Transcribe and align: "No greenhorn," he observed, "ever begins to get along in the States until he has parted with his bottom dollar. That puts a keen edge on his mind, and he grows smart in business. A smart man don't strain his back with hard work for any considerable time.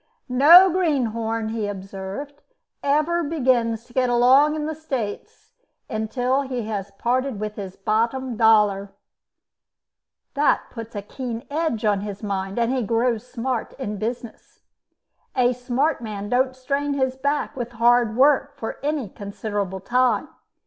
"No 0.29 0.67
greenhorn," 0.71 1.49
he 1.49 1.67
observed, 1.67 2.41
"ever 2.81 3.21
begins 3.23 3.85
to 3.85 3.93
get 3.93 4.09
along 4.09 4.55
in 4.55 4.65
the 4.65 4.73
States 4.73 5.51
until 5.91 6.41
he 6.41 6.63
has 6.63 6.89
parted 6.97 7.39
with 7.39 7.55
his 7.55 7.75
bottom 7.75 8.35
dollar. 8.35 8.93
That 10.33 10.71
puts 10.71 10.95
a 10.95 11.03
keen 11.03 11.45
edge 11.51 11.85
on 11.85 12.01
his 12.01 12.23
mind, 12.23 12.57
and 12.57 12.73
he 12.73 12.81
grows 12.81 13.27
smart 13.27 13.73
in 13.73 13.97
business. 13.99 14.61
A 15.35 15.53
smart 15.53 16.01
man 16.01 16.29
don't 16.29 16.55
strain 16.55 16.95
his 16.95 17.15
back 17.15 17.55
with 17.55 17.73
hard 17.73 18.17
work 18.17 18.57
for 18.57 18.79
any 18.83 19.07
considerable 19.07 19.79
time. 19.81 20.29